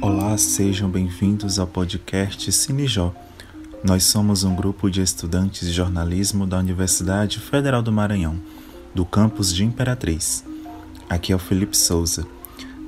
[0.00, 3.14] Olá, sejam bem-vindos ao podcast Cinejó.
[3.82, 8.40] Nós somos um grupo de estudantes de jornalismo da Universidade Federal do Maranhão,
[8.94, 10.44] do campus de Imperatriz.
[11.08, 12.26] Aqui é o Felipe Souza.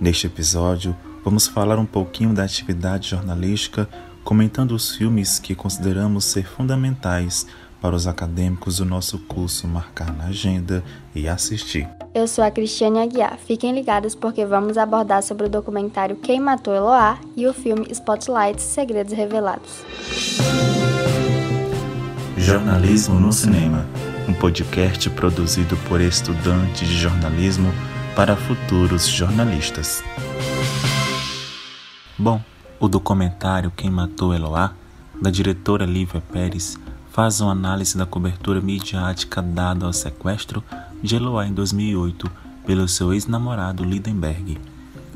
[0.01, 3.89] Neste episódio, vamos falar um pouquinho da atividade jornalística,
[4.25, 7.47] comentando os filmes que consideramos ser fundamentais
[7.81, 10.83] para os acadêmicos do nosso curso marcar na agenda
[11.15, 11.89] e assistir.
[12.15, 13.39] Eu sou a Cristiane Aguiar.
[13.39, 18.61] Fiquem ligados porque vamos abordar sobre o documentário Quem Matou Eloá e o filme Spotlight
[18.61, 19.85] Segredos Revelados.
[22.39, 23.85] Jornalismo no Cinema,
[24.29, 27.73] um podcast produzido por estudantes de jornalismo
[28.15, 30.03] para futuros jornalistas.
[32.19, 32.41] Bom,
[32.81, 34.73] o documentário Quem Matou Eloá,
[35.21, 36.79] da diretora Lívia Pérez,
[37.17, 40.63] faz uma análise da cobertura midiática dada ao sequestro
[41.03, 42.31] de Eloá em 2008
[42.67, 44.59] pelo seu ex-namorado Lindenberg.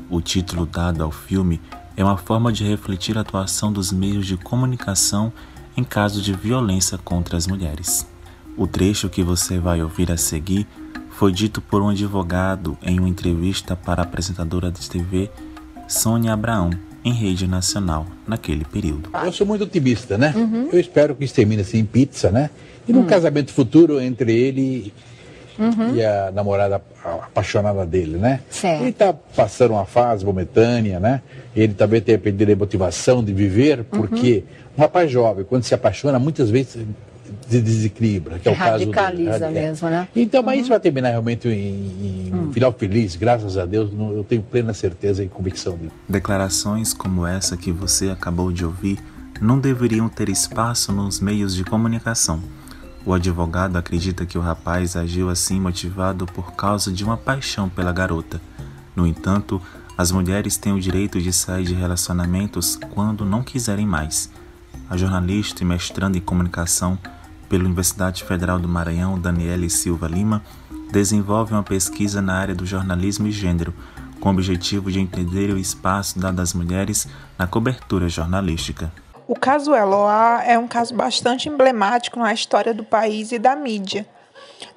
[0.09, 1.61] O título dado ao filme
[1.95, 5.31] é uma forma de refletir a atuação dos meios de comunicação
[5.77, 8.07] em caso de violência contra as mulheres.
[8.57, 10.65] O trecho que você vai ouvir a seguir
[11.11, 15.29] foi dito por um advogado em uma entrevista para a apresentadora de TV
[15.87, 16.71] Sônia Abraão
[17.03, 19.09] em rede nacional naquele período.
[19.23, 20.33] Eu sou muito otimista, né?
[20.35, 20.69] Uhum.
[20.71, 22.49] Eu espero que isso termine assim em pizza, né?
[22.87, 23.05] E num uhum.
[23.05, 24.93] casamento futuro entre ele
[25.57, 25.95] uhum.
[25.95, 28.41] e a namorada apaixonada dele, né?
[28.49, 28.81] Certo.
[28.81, 31.21] Ele está passando uma fase momentânea, né?
[31.55, 34.43] Ele também tem perdido a motivação de viver, porque
[34.77, 36.77] um rapaz jovem, quando se apaixona, muitas vezes
[37.47, 40.07] se desequilibra, que é o Radicaliza caso do, mesmo, né?
[40.15, 40.61] Então, mas uhum.
[40.61, 44.73] isso vai terminar realmente em, em um final feliz, graças a Deus, eu tenho plena
[44.73, 45.93] certeza e convicção disso.
[46.07, 48.99] Declarações como essa que você acabou de ouvir
[49.39, 52.41] não deveriam ter espaço nos meios de comunicação
[53.03, 57.91] o advogado acredita que o rapaz agiu assim motivado por causa de uma paixão pela
[57.91, 58.39] garota.
[58.95, 59.59] No entanto,
[59.97, 64.29] as mulheres têm o direito de sair de relacionamentos quando não quiserem mais.
[64.89, 66.97] A jornalista e mestranda em comunicação
[67.51, 70.41] pela Universidade Federal do Maranhão, Daniele Silva Lima,
[70.89, 73.73] desenvolve uma pesquisa na área do jornalismo e gênero,
[74.21, 78.89] com o objetivo de entender o espaço dado às mulheres na cobertura jornalística.
[79.27, 84.07] O caso Eloá é um caso bastante emblemático na história do país e da mídia.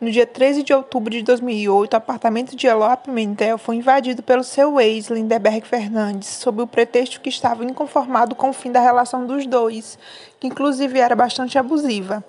[0.00, 4.42] No dia 13 de outubro de 2008, o apartamento de Eloá Pimentel foi invadido pelo
[4.42, 9.24] seu ex, Lindeberg Fernandes, sob o pretexto que estava inconformado com o fim da relação
[9.26, 9.96] dos dois,
[10.40, 12.24] que inclusive era bastante abusiva.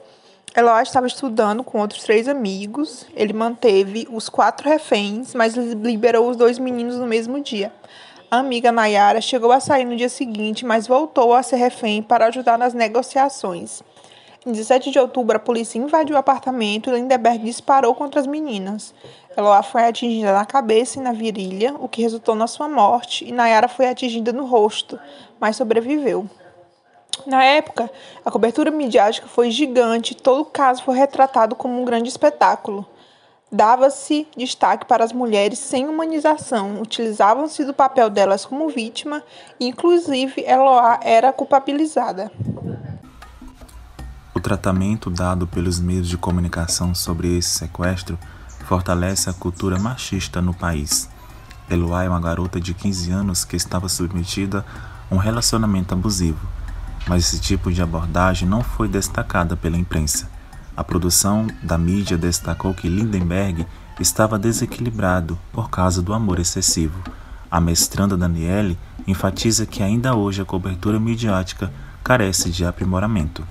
[0.56, 3.06] Eloá estava estudando com outros três amigos.
[3.14, 7.74] Ele manteve os quatro reféns, mas liberou os dois meninos no mesmo dia.
[8.32, 12.28] A amiga Nayara chegou a sair no dia seguinte, mas voltou a ser refém para
[12.28, 13.84] ajudar nas negociações.
[14.46, 18.94] Em 17 de outubro, a polícia invadiu o apartamento e Lindeberg disparou contra as meninas.
[19.36, 23.32] Eloá foi atingida na cabeça e na virilha, o que resultou na sua morte, e
[23.34, 24.98] Nayara foi atingida no rosto,
[25.38, 26.30] mas sobreviveu.
[27.26, 27.90] Na época,
[28.24, 32.86] a cobertura midiática foi gigante e todo o caso foi retratado como um grande espetáculo.
[33.52, 39.24] Dava-se destaque para as mulheres sem humanização, utilizavam-se do papel delas como vítima
[39.59, 42.31] e, inclusive, Eloá era culpabilizada.
[44.34, 48.20] O tratamento dado pelos meios de comunicação sobre esse sequestro
[48.66, 51.09] fortalece a cultura machista no país.
[51.70, 54.66] Eloá é uma garota de 15 anos que estava submetida
[55.09, 56.40] a um relacionamento abusivo,
[57.08, 60.30] mas esse tipo de abordagem não foi destacada pela imprensa.
[60.76, 63.66] A produção da mídia destacou que Lindenberg
[64.00, 67.02] estava desequilibrado por causa do amor excessivo.
[67.50, 68.78] A mestranda Daniele
[69.08, 71.72] enfatiza que ainda hoje a cobertura midiática
[72.04, 73.48] carece de aprimoramento.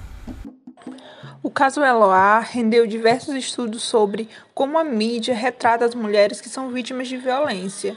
[1.43, 6.71] O caso Eloá rendeu diversos estudos sobre como a mídia retrata as mulheres que são
[6.71, 7.97] vítimas de violência.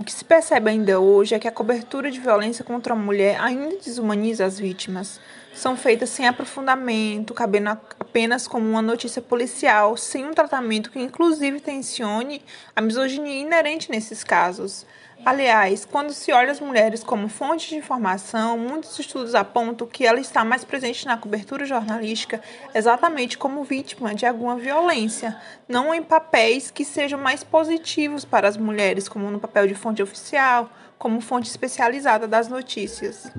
[0.00, 3.36] O que se percebe ainda hoje é que a cobertura de violência contra a mulher
[3.40, 5.20] ainda desumaniza as vítimas.
[5.52, 11.58] São feitas sem aprofundamento, cabendo apenas como uma notícia policial, sem um tratamento que inclusive
[11.58, 12.44] tensione
[12.76, 14.86] a misoginia inerente nesses casos.
[15.24, 20.20] Aliás, quando se olha as mulheres como fonte de informação, muitos estudos apontam que ela
[20.20, 22.40] está mais presente na cobertura jornalística
[22.74, 25.36] exatamente como vítima de alguma violência,
[25.68, 30.02] não em papéis que sejam mais positivos para as mulheres, como no papel de fonte
[30.02, 33.30] oficial, como fonte especializada das notícias.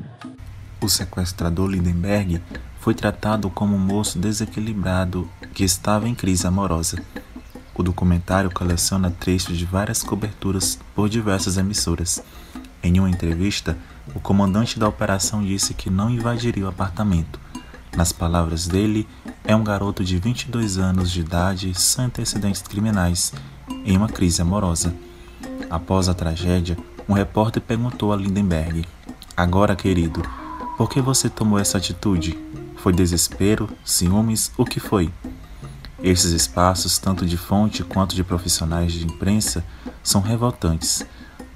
[0.82, 2.42] O sequestrador Lindenberg
[2.80, 7.04] foi tratado como um moço desequilibrado que estava em crise amorosa.
[7.80, 12.22] O documentário coleciona trechos de várias coberturas por diversas emissoras.
[12.84, 13.78] Em uma entrevista,
[14.14, 17.40] o comandante da operação disse que não invadiria o apartamento.
[17.96, 19.08] Nas palavras dele,
[19.46, 23.32] é um garoto de 22 anos de idade sem antecedentes criminais,
[23.86, 24.94] em uma crise amorosa.
[25.70, 26.78] Após a tragédia,
[27.08, 28.86] um repórter perguntou a Lindenberg:
[29.38, 30.22] Agora, querido,
[30.76, 32.38] por que você tomou essa atitude?
[32.76, 35.10] Foi desespero, ciúmes, o que foi?
[36.02, 39.64] Esses espaços, tanto de fonte quanto de profissionais de imprensa,
[40.02, 41.06] são revoltantes.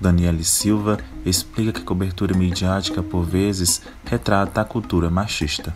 [0.02, 5.74] Daniele Silva explica que a cobertura midiática, por vezes, retrata a cultura machista.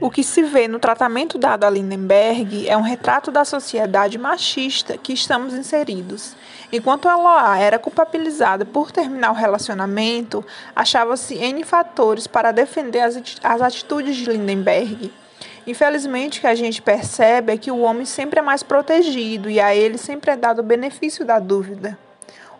[0.00, 4.98] O que se vê no tratamento dado a Lindenberg é um retrato da sociedade machista
[4.98, 6.34] que estamos inseridos.
[6.72, 10.44] Enquanto Eloá era culpabilizada por terminar o relacionamento,
[10.74, 15.12] achava-se N fatores para defender as atitudes de Lindenberg.
[15.66, 19.60] Infelizmente, o que a gente percebe é que o homem sempre é mais protegido e
[19.60, 21.96] a ele sempre é dado o benefício da dúvida.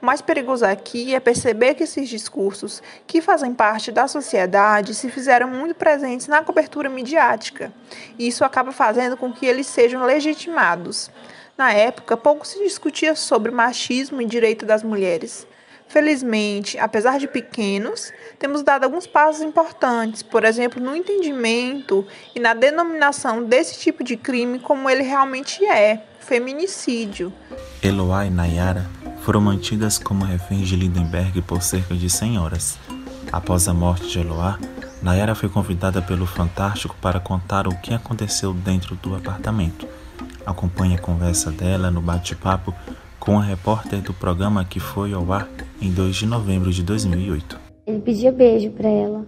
[0.00, 5.08] O mais perigoso aqui é perceber que esses discursos, que fazem parte da sociedade, se
[5.08, 7.72] fizeram muito presentes na cobertura midiática,
[8.19, 11.10] e isso acaba fazendo com que eles sejam legitimados.
[11.56, 15.46] Na época, pouco se discutia sobre machismo e direito das mulheres.
[15.92, 22.54] Felizmente, apesar de pequenos, temos dado alguns passos importantes, por exemplo, no entendimento e na
[22.54, 27.30] denominação desse tipo de crime como ele realmente é, feminicídio.
[27.82, 28.88] Eloá e Nayara
[29.20, 32.78] foram mantidas como reféns de Lindenberg por cerca de 100 horas.
[33.30, 34.58] Após a morte de Eloá,
[35.02, 39.86] Nayara foi convidada pelo Fantástico para contar o que aconteceu dentro do apartamento.
[40.46, 42.74] Acompanhe a conversa dela no bate-papo
[43.22, 45.48] com a repórter do programa que foi ao ar
[45.80, 47.56] em 2 de novembro de 2008.
[47.86, 49.24] Ele pedia beijo para ela,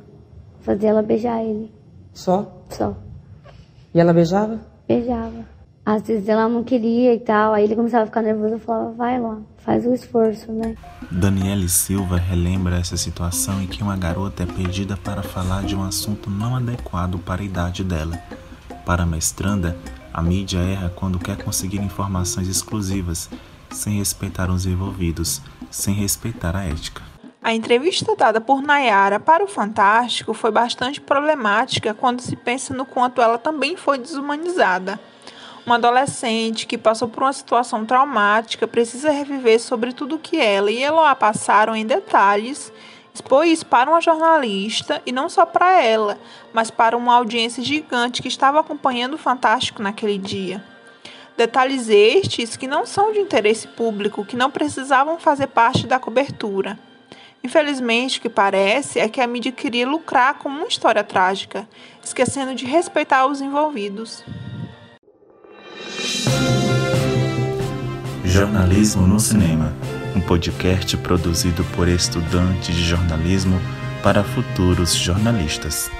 [0.62, 1.73] fazia ela beijar ele.
[2.12, 2.61] Só?
[2.70, 2.96] Só.
[3.94, 4.58] E ela beijava?
[4.88, 5.46] Beijava.
[5.87, 8.91] Às vezes ela não queria e tal, aí ele começava a ficar nervoso e falava,
[8.94, 10.75] vai lá, faz o esforço, né?
[11.08, 15.85] Daniele Silva relembra essa situação em que uma garota é pedida para falar de um
[15.85, 18.19] assunto não adequado para a idade dela.
[18.85, 19.76] Para a mestranda,
[20.12, 23.31] a mídia erra quando quer conseguir informações exclusivas,
[23.75, 25.41] sem respeitar os envolvidos,
[25.71, 27.03] sem respeitar a ética.
[27.43, 32.87] A entrevista dada por Nayara para o Fantástico foi bastante problemática quando se pensa no
[32.87, 34.99] quanto ela também foi desumanizada.
[35.67, 40.70] Uma adolescente que passou por uma situação traumática precisa reviver sobre tudo o que ela
[40.70, 42.73] e Eloá passaram em detalhes,
[43.12, 46.19] expôs isso para uma jornalista e não só para ela,
[46.53, 50.65] mas para uma audiência gigante que estava acompanhando o Fantástico naquele dia.
[51.36, 56.78] Detalhes estes que não são de interesse público, que não precisavam fazer parte da cobertura.
[57.42, 61.69] Infelizmente, o que parece é que a mídia queria lucrar com uma história trágica,
[62.02, 64.25] esquecendo de respeitar os envolvidos.
[68.25, 69.72] Jornalismo no Cinema,
[70.16, 73.60] um podcast produzido por estudantes de jornalismo
[74.02, 75.90] para futuros jornalistas.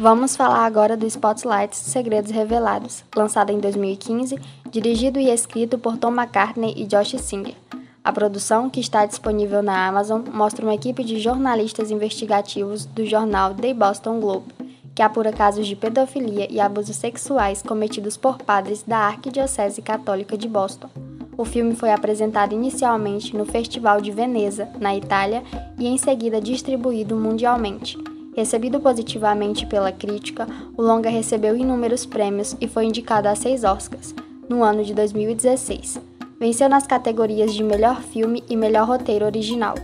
[0.00, 4.38] Vamos falar agora do Spotlight Segredos Revelados, lançado em 2015,
[4.70, 7.56] dirigido e escrito por Tom McCartney e Josh Singer.
[8.04, 13.52] A produção, que está disponível na Amazon, mostra uma equipe de jornalistas investigativos do jornal
[13.54, 18.98] The Boston Globe que apura casos de pedofilia e abusos sexuais cometidos por padres da
[18.98, 20.90] Arquidiocese Católica de Boston.
[21.36, 25.44] O filme foi apresentado inicialmente no Festival de Veneza, na Itália,
[25.78, 27.96] e em seguida distribuído mundialmente.
[28.38, 30.46] Recebido positivamente pela crítica,
[30.76, 34.14] o longa recebeu inúmeros prêmios e foi indicado a seis Oscars,
[34.48, 36.00] no ano de 2016.
[36.38, 39.74] Venceu nas categorias de Melhor Filme e Melhor Roteiro Original.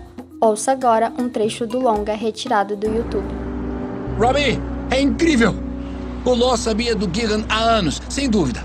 [0.41, 3.27] Ouça agora um trecho do longa retirado do YouTube.
[4.21, 4.61] Robbie!
[4.89, 5.53] É incrível!
[6.25, 8.63] O Ló sabia do Gillan há anos, sem dúvida.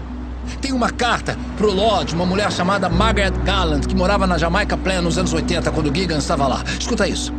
[0.62, 4.78] Tem uma carta pro Ló de uma mulher chamada Margaret Garland, que morava na Jamaica
[4.78, 6.64] Plain nos anos 80, quando Gillan estava lá.
[6.80, 7.39] Escuta isso.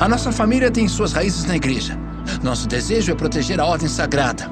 [0.00, 1.98] A nossa família tem suas raízes na igreja.
[2.42, 4.50] Nosso desejo é proteger a ordem sagrada.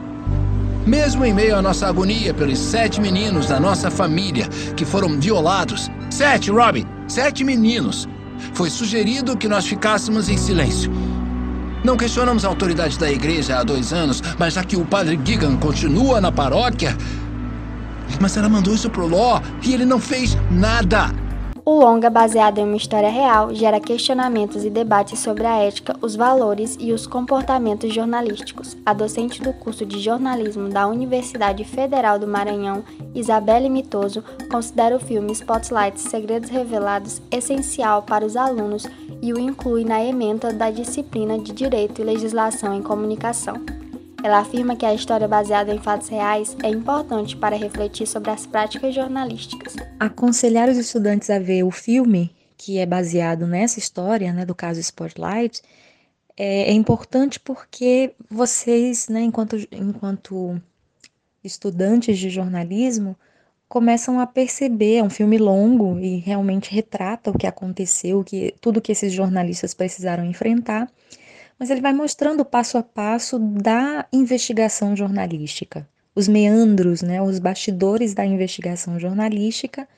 [0.86, 5.90] Mesmo em meio à nossa agonia pelos sete meninos da nossa família que foram violados.
[6.10, 6.86] Sete, Robbie!
[7.08, 8.08] Sete meninos!
[8.54, 10.90] Foi sugerido que nós ficássemos em silêncio.
[11.84, 15.56] Não questionamos a autoridade da igreja há dois anos, mas já que o padre Gigan
[15.56, 16.96] continua na paróquia.
[18.20, 21.12] Mas ela mandou isso pro Ló e ele não fez nada.
[21.68, 26.14] O longa, baseado em uma história real, gera questionamentos e debates sobre a ética, os
[26.14, 28.76] valores e os comportamentos jornalísticos.
[28.86, 35.00] A docente do curso de jornalismo da Universidade Federal do Maranhão, Isabelle Mitoso, considera o
[35.00, 38.86] filme Spotlight Segredos Revelados essencial para os alunos
[39.20, 43.56] e o inclui na ementa da disciplina de Direito e Legislação em Comunicação.
[44.22, 48.46] Ela afirma que a história baseada em fatos reais é importante para refletir sobre as
[48.46, 49.76] práticas jornalísticas.
[50.00, 54.80] Aconselhar os estudantes a ver o filme, que é baseado nessa história, né, do caso
[54.80, 55.62] Spotlight,
[56.36, 60.60] é, é importante porque vocês, né, enquanto, enquanto
[61.42, 63.16] estudantes de jornalismo,
[63.68, 68.80] começam a perceber, é um filme longo e realmente retrata o que aconteceu, que tudo
[68.80, 70.90] que esses jornalistas precisaram enfrentar,
[71.58, 78.14] mas ele vai mostrando passo a passo da investigação jornalística, os meandros, né, os bastidores
[78.14, 79.88] da investigação jornalística.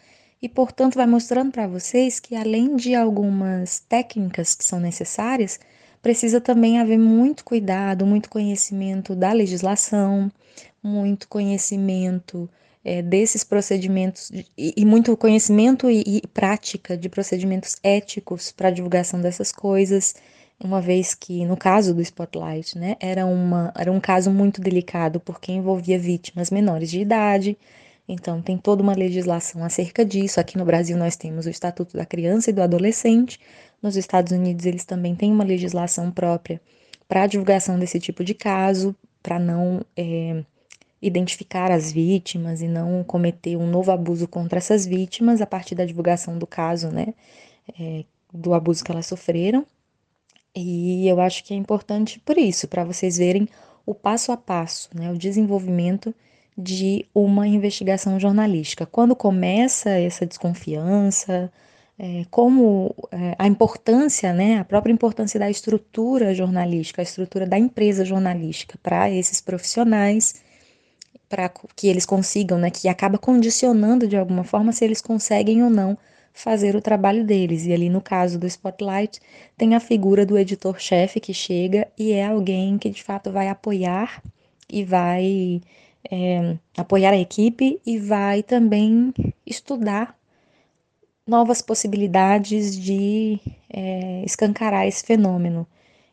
[0.41, 5.59] E, portanto, vai mostrando para vocês que além de algumas técnicas que são necessárias,
[6.01, 10.31] precisa também haver muito cuidado, muito conhecimento da legislação,
[10.81, 12.49] muito conhecimento
[12.85, 19.21] é, desses procedimentos e, e, muito conhecimento e, e prática de procedimentos éticos para divulgação
[19.21, 20.15] dessas coisas,
[20.63, 25.21] uma vez que no caso do Spotlight, né, era, uma, era um caso muito delicado
[25.21, 27.57] porque envolvia vítimas menores de idade,
[28.09, 30.41] então tem toda uma legislação acerca disso.
[30.41, 33.39] Aqui no Brasil nós temos o Estatuto da Criança e do Adolescente,
[33.83, 36.61] nos Estados Unidos eles também têm uma legislação própria
[37.07, 40.45] para a divulgação desse tipo de caso, para não é,
[41.01, 45.85] identificar as vítimas e não cometer um novo abuso contra essas vítimas a partir da
[45.85, 47.15] divulgação do caso, né,
[47.79, 49.65] é, do abuso que elas sofreram.
[50.55, 53.49] E eu acho que é importante por isso, para vocês verem
[53.87, 56.15] o passo a passo, né, o desenvolvimento
[56.57, 58.85] de uma investigação jornalística.
[58.85, 61.51] Quando começa essa desconfiança,
[61.99, 67.59] é, como é, a importância, né, a própria importância da estrutura jornalística, a estrutura da
[67.59, 70.43] empresa jornalística para esses profissionais
[71.29, 75.71] para que eles consigam, né, que acaba condicionando de alguma forma se eles conseguem ou
[75.71, 75.97] não
[76.39, 77.67] fazer o trabalho deles.
[77.67, 79.21] E ali no caso do Spotlight,
[79.57, 84.23] tem a figura do editor-chefe que chega e é alguém que de fato vai apoiar
[84.71, 85.61] e vai
[86.11, 89.13] é, apoiar a equipe e vai também
[89.45, 90.17] estudar
[91.27, 95.67] novas possibilidades de é, escancarar esse fenômeno.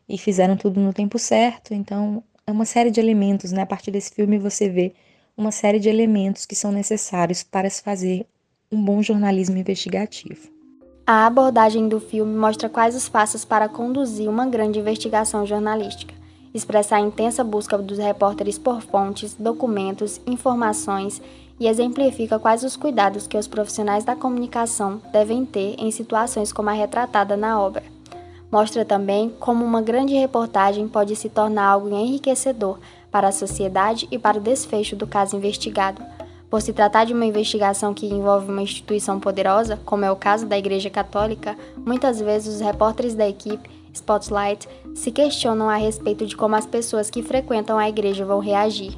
[0.08, 3.62] E fizeram tudo no tempo certo, então é uma série de elementos, né?
[3.62, 4.92] A partir desse filme você vê
[5.36, 8.26] uma série de elementos que são necessários para se fazer
[8.70, 10.48] um bom jornalismo investigativo.
[11.06, 16.14] A abordagem do filme mostra quais os passos para conduzir uma grande investigação jornalística,
[16.52, 21.22] expressar a intensa busca dos repórteres por fontes, documentos, informações
[21.60, 26.70] e exemplifica quais os cuidados que os profissionais da comunicação devem ter em situações como
[26.70, 27.84] a retratada na obra.
[28.50, 32.78] Mostra também como uma grande reportagem pode se tornar algo enriquecedor
[33.10, 36.02] para a sociedade e para o desfecho do caso investigado.
[36.56, 40.46] Por se tratar de uma investigação que envolve uma instituição poderosa, como é o caso
[40.46, 46.34] da Igreja Católica, muitas vezes os repórteres da equipe Spotlight se questionam a respeito de
[46.34, 48.96] como as pessoas que frequentam a igreja vão reagir,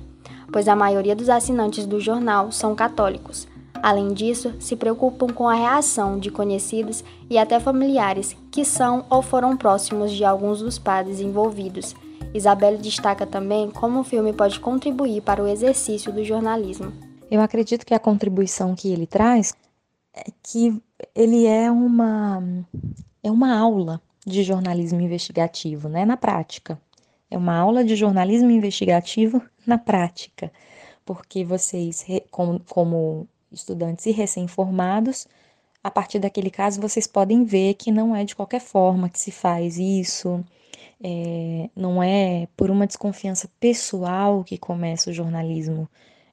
[0.53, 3.49] pois a maioria dos assinantes do jornal são católicos.
[3.83, 9.21] Além disso, se preocupam com a reação de conhecidos e até familiares que são ou
[9.21, 11.93] foram próximos de alguns dos padres envolvidos
[12.35, 17.08] Isabelle destaca também como o filme pode contribuir para o exercício do jornalismo.
[17.31, 19.55] Eu acredito que a contribuição que ele traz
[20.15, 20.81] é que
[21.15, 22.43] ele é uma
[23.23, 26.81] é uma aula de jornalismo investigativo, né, na prática.
[27.31, 30.51] É uma aula de jornalismo investigativo na prática,
[31.05, 35.27] porque vocês, como, como estudantes e recém-formados,
[35.83, 39.31] a partir daquele caso, vocês podem ver que não é de qualquer forma que se
[39.31, 40.45] faz isso,
[41.03, 45.89] é, não é por uma desconfiança pessoal que começa o jornalismo,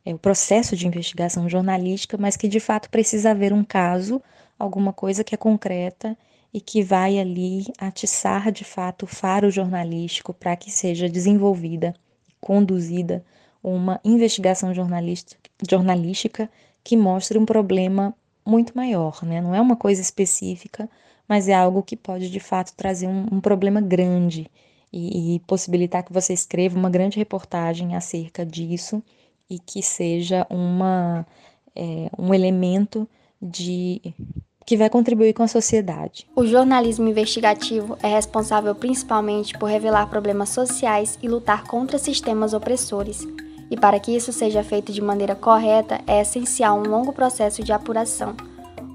[0.05, 4.21] é o processo de investigação jornalística, mas que de fato precisa haver um caso,
[4.57, 6.15] alguma coisa que é concreta
[6.53, 11.93] e que vai ali atiçar de fato o faro jornalístico para que seja desenvolvida
[12.29, 13.25] e conduzida
[13.63, 16.49] uma investigação jornalística
[16.83, 18.13] que mostre um problema
[18.45, 19.41] muito maior, né?
[19.41, 20.87] Não é uma coisa específica,
[21.27, 24.47] mas é algo que pode de fato trazer um, um problema grande
[24.93, 29.03] e, e, possibilitar que você escreva uma grande reportagem acerca disso
[29.49, 31.25] e que seja uma,
[31.75, 33.07] é, um elemento
[33.41, 34.01] de
[34.65, 36.27] que vai contribuir com a sociedade.
[36.35, 43.27] O jornalismo investigativo é responsável principalmente por revelar problemas sociais e lutar contra sistemas opressores.
[43.69, 47.71] E para que isso seja feito de maneira correta, é essencial um longo processo de
[47.71, 48.35] apuração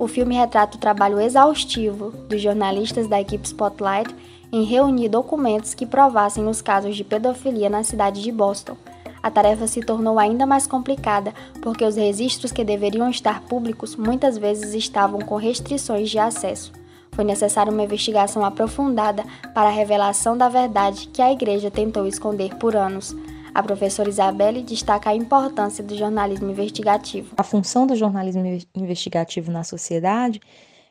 [0.01, 4.09] o filme retrata o trabalho exaustivo dos jornalistas da equipe Spotlight
[4.51, 8.79] em reunir documentos que provassem os casos de pedofilia na cidade de Boston.
[9.23, 14.39] A tarefa se tornou ainda mais complicada porque os registros que deveriam estar públicos muitas
[14.39, 16.73] vezes estavam com restrições de acesso.
[17.13, 19.25] Foi necessária uma investigação aprofundada
[19.55, 23.15] para a revelação da verdade que a igreja tentou esconder por anos.
[23.53, 27.35] A professora Isabelle destaca a importância do jornalismo investigativo.
[27.37, 30.41] A função do jornalismo investigativo na sociedade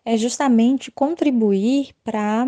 [0.04, 2.46] é justamente contribuir para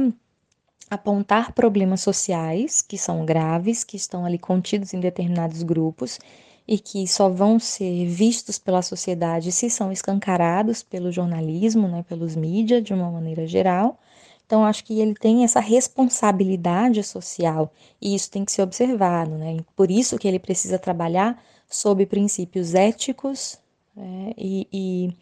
[0.91, 6.19] apontar problemas sociais que são graves, que estão ali contidos em determinados grupos
[6.67, 12.35] e que só vão ser vistos pela sociedade se são escancarados pelo jornalismo, né, pelos
[12.35, 13.97] mídias de uma maneira geral.
[14.45, 17.71] Então, acho que ele tem essa responsabilidade social
[18.01, 19.59] e isso tem que ser observado, né?
[19.77, 23.57] Por isso que ele precisa trabalhar sob princípios éticos
[23.95, 25.15] né, e, e,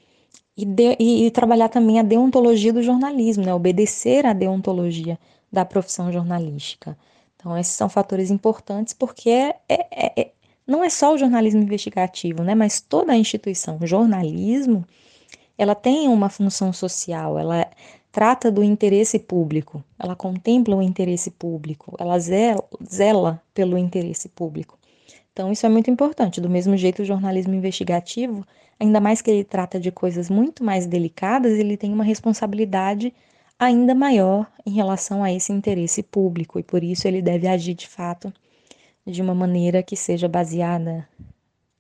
[0.58, 3.54] e, de, e, trabalhar também a deontologia do jornalismo, né?
[3.54, 5.20] Obedecer à deontologia
[5.52, 6.98] da profissão jornalística.
[7.36, 10.32] Então, esses são fatores importantes porque é, é, é,
[10.68, 14.86] não é só o jornalismo investigativo, né, mas toda a instituição, o jornalismo,
[15.58, 17.68] ela tem uma função social, ela
[18.12, 24.78] trata do interesse público, ela contempla o interesse público, ela zela, zela pelo interesse público.
[25.32, 26.42] Então, isso é muito importante.
[26.42, 28.46] Do mesmo jeito, o jornalismo investigativo,
[28.80, 33.14] ainda mais que ele trata de coisas muito mais delicadas, ele tem uma responsabilidade
[33.60, 37.88] ainda maior em relação a esse interesse público e por isso ele deve agir de
[37.88, 38.34] fato
[39.06, 41.08] de uma maneira que seja baseada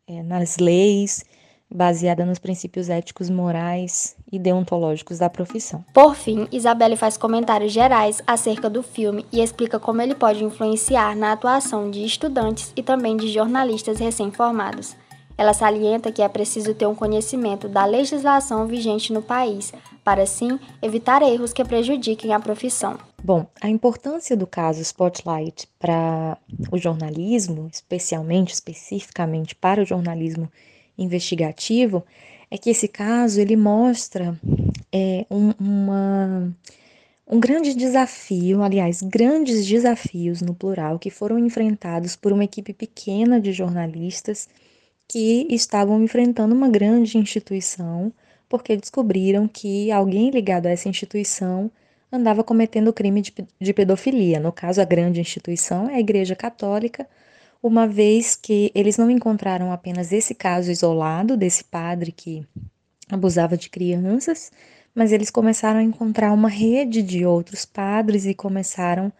[0.07, 1.23] é, nas leis,
[1.71, 5.85] baseada nos princípios éticos, morais e deontológicos da profissão.
[5.93, 11.15] Por fim, Isabelle faz comentários gerais acerca do filme e explica como ele pode influenciar
[11.15, 14.95] na atuação de estudantes e também de jornalistas recém-formados.
[15.37, 19.71] Ela salienta que é preciso ter um conhecimento da legislação vigente no país,
[20.03, 22.97] para assim evitar erros que prejudiquem a profissão.
[23.23, 26.37] Bom, a importância do caso Spotlight para
[26.71, 30.49] o jornalismo, especialmente, especificamente para o jornalismo
[30.97, 32.03] investigativo,
[32.49, 34.39] é que esse caso ele mostra
[34.91, 36.51] é, um, uma,
[37.27, 43.39] um grande desafio, aliás, grandes desafios no plural, que foram enfrentados por uma equipe pequena
[43.39, 44.47] de jornalistas
[45.07, 48.13] que estavam enfrentando uma grande instituição
[48.49, 51.71] porque descobriram que alguém ligado a essa instituição
[52.11, 54.39] andava cometendo crime de, pedofilia.
[54.39, 57.07] No caso, a grande instituição é a Igreja Católica,
[57.61, 62.45] uma vez que eles não encontraram apenas esse caso isolado desse padre que
[63.09, 64.51] abusava de crianças,
[64.95, 69.11] mas eles começaram a encontrar uma rede de outros padres e começaram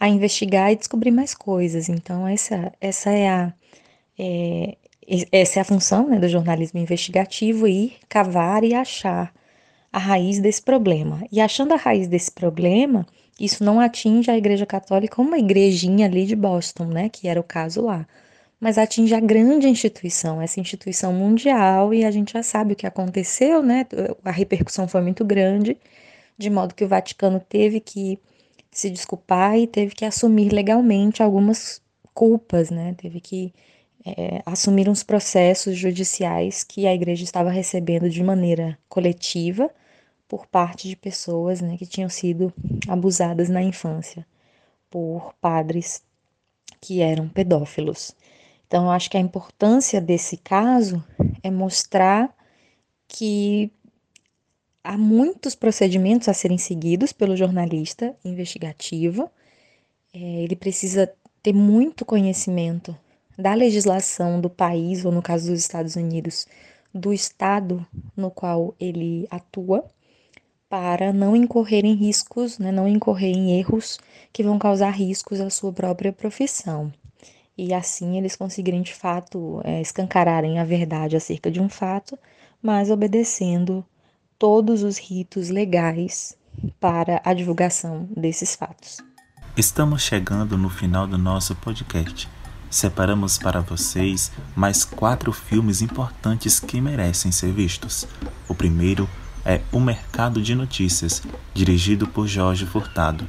[0.00, 1.88] a investigar e descobrir mais coisas.
[1.88, 3.52] Então, essa, essa é a,
[4.18, 4.76] é,
[5.32, 9.32] essa é a função né, do jornalismo investigativo, ir cavar e achar
[9.92, 11.24] a raiz desse problema.
[11.32, 13.06] E achando a raiz desse problema,
[13.40, 17.44] isso não atinge a Igreja Católica, uma igrejinha ali de Boston, né, que era o
[17.44, 18.06] caso lá,
[18.60, 22.86] mas atinge a grande instituição, essa instituição mundial, e a gente já sabe o que
[22.86, 23.86] aconteceu, né?
[24.24, 25.76] A repercussão foi muito grande,
[26.36, 28.18] de modo que o Vaticano teve que
[28.70, 31.80] se desculpar e teve que assumir legalmente algumas
[32.12, 32.94] culpas, né?
[32.98, 33.52] Teve que
[34.16, 39.70] é, assumiram os processos judiciais que a igreja estava recebendo de maneira coletiva
[40.26, 42.52] por parte de pessoas né, que tinham sido
[42.86, 44.26] abusadas na infância
[44.90, 46.02] por padres
[46.80, 48.14] que eram pedófilos.
[48.66, 51.02] Então, eu acho que a importância desse caso
[51.42, 52.34] é mostrar
[53.08, 53.70] que
[54.84, 59.30] há muitos procedimentos a serem seguidos pelo jornalista investigativo.
[60.12, 61.10] É, ele precisa
[61.42, 62.96] ter muito conhecimento
[63.38, 66.48] da legislação do país, ou no caso dos Estados Unidos,
[66.92, 69.84] do estado no qual ele atua,
[70.68, 73.98] para não incorrer em riscos, né, não incorrer em erros
[74.32, 76.92] que vão causar riscos à sua própria profissão.
[77.56, 82.18] E assim eles conseguirem de fato é, escancararem a verdade acerca de um fato,
[82.60, 83.84] mas obedecendo
[84.38, 86.36] todos os ritos legais
[86.78, 88.98] para a divulgação desses fatos.
[89.56, 92.28] Estamos chegando no final do nosso podcast
[92.70, 98.06] separamos para vocês mais quatro filmes importantes que merecem ser vistos.
[98.48, 99.08] O primeiro
[99.44, 101.22] é O Mercado de Notícias,
[101.54, 103.26] dirigido por Jorge Furtado.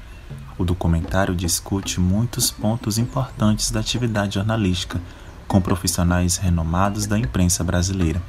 [0.58, 5.00] O documentário discute muitos pontos importantes da atividade jornalística,
[5.48, 8.22] com profissionais renomados da imprensa brasileira.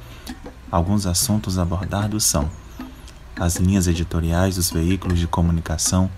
[0.71, 2.49] Alguns assuntos abordados são
[3.37, 6.11] as linhas editoriais dos veículos de comunicação,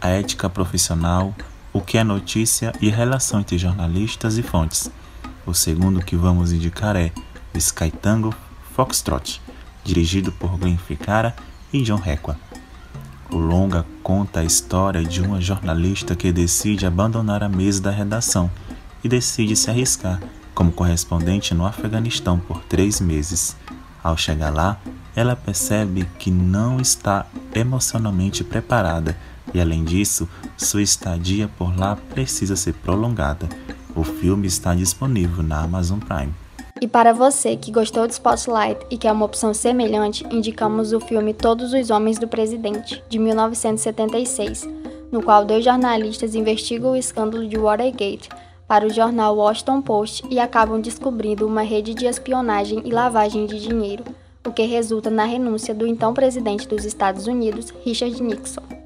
[0.00, 1.34] a ética profissional,
[1.72, 4.90] o que é notícia e relação entre jornalistas e fontes.
[5.46, 7.10] O segundo que vamos indicar é
[7.54, 8.34] Sky Tango
[8.74, 9.40] Foxtrot,
[9.82, 11.34] dirigido por Glenn Ficara
[11.72, 12.36] e John Requa.
[13.30, 18.50] O longa conta a história de uma jornalista que decide abandonar a mesa da redação
[19.02, 20.20] e decide se arriscar
[20.54, 23.56] como correspondente no Afeganistão por três meses.
[24.02, 24.78] Ao chegar lá,
[25.16, 29.16] ela percebe que não está emocionalmente preparada
[29.54, 33.48] e além disso, sua estadia por lá precisa ser prolongada.
[33.94, 36.32] O filme está disponível na Amazon Prime.
[36.80, 41.32] E para você que gostou de Spotlight e quer uma opção semelhante, indicamos o filme
[41.32, 44.68] Todos os Homens do Presidente, de 1976,
[45.12, 48.28] no qual dois jornalistas investigam o escândalo de Watergate
[48.66, 53.60] para o jornal Washington Post e acabam descobrindo uma rede de espionagem e lavagem de
[53.60, 54.02] dinheiro,
[54.44, 58.81] o que resulta na renúncia do então presidente dos Estados Unidos, Richard Nixon.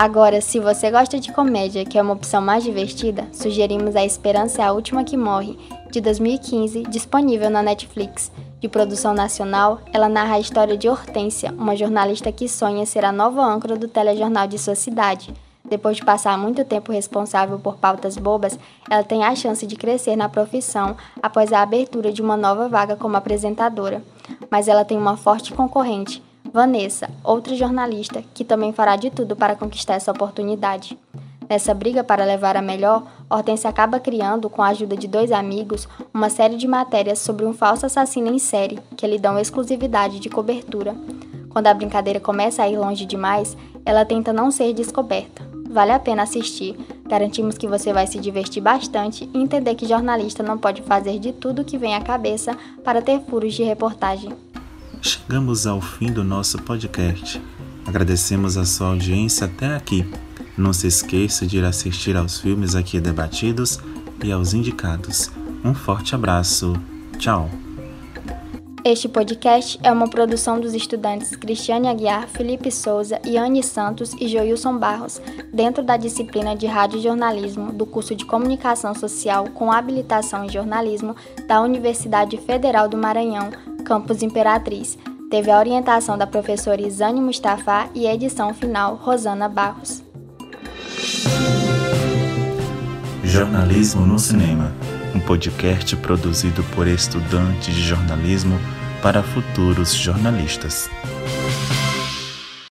[0.00, 4.62] Agora, se você gosta de comédia, que é uma opção mais divertida, sugerimos A Esperança
[4.62, 5.58] é a Última que Morre,
[5.90, 8.32] de 2015, disponível na Netflix.
[8.58, 13.12] De produção nacional, ela narra a história de Hortência, uma jornalista que sonha ser a
[13.12, 15.34] nova âncora do telejornal de sua cidade.
[15.62, 18.58] Depois de passar muito tempo responsável por pautas bobas,
[18.88, 22.96] ela tem a chance de crescer na profissão após a abertura de uma nova vaga
[22.96, 24.02] como apresentadora.
[24.50, 29.54] Mas ela tem uma forte concorrente, Vanessa, outra jornalista, que também fará de tudo para
[29.54, 30.98] conquistar essa oportunidade.
[31.48, 35.88] Nessa briga para levar a melhor, Hortência acaba criando, com a ajuda de dois amigos,
[36.12, 40.28] uma série de matérias sobre um falso assassino em série, que lhe dão exclusividade de
[40.28, 40.96] cobertura.
[41.48, 45.48] Quando a brincadeira começa a ir longe demais, ela tenta não ser descoberta.
[45.68, 46.76] Vale a pena assistir.
[47.06, 51.32] Garantimos que você vai se divertir bastante e entender que jornalista não pode fazer de
[51.32, 54.49] tudo que vem à cabeça para ter furos de reportagem.
[55.02, 57.40] Chegamos ao fim do nosso podcast.
[57.86, 60.04] Agradecemos a sua audiência até aqui.
[60.56, 63.80] Não se esqueça de ir assistir aos filmes aqui debatidos
[64.22, 65.30] e aos indicados.
[65.64, 66.74] Um forte abraço.
[67.18, 67.48] Tchau.
[68.82, 74.78] Este podcast é uma produção dos estudantes Cristiane Aguiar, Felipe Souza, Iane Santos e Joilson
[74.78, 75.20] Barros,
[75.52, 81.14] dentro da disciplina de Rádio Jornalismo do curso de Comunicação Social com habilitação em jornalismo
[81.46, 83.50] da Universidade Federal do Maranhão,
[83.90, 84.96] campus Imperatriz.
[85.28, 90.00] Teve a orientação da professora Isane Mustafa e a edição final Rosana Barros.
[93.24, 94.72] Jornalismo no Cinema,
[95.12, 98.56] um podcast produzido por estudantes de jornalismo
[99.02, 100.88] para futuros jornalistas.